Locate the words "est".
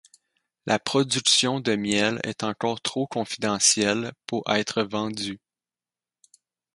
2.23-2.41